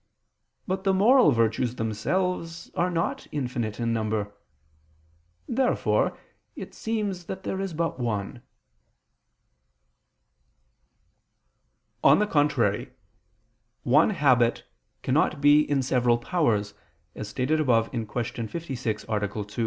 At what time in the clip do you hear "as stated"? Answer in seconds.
17.13-17.59